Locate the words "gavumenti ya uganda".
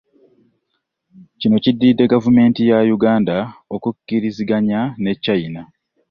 2.13-3.35